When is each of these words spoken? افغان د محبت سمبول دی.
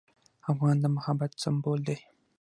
افغان 0.51 0.75
د 0.81 0.85
محبت 0.95 1.31
سمبول 1.43 1.79
دی. 1.87 1.97